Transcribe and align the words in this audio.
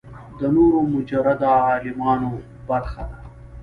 د 0.39 0.41
نورو 0.55 0.79
مجرده 0.93 1.49
عالمونو 1.67 2.31
برخه 2.69 3.03
ده. 3.09 3.17